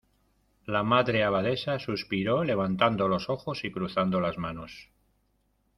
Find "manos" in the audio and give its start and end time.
4.39-4.89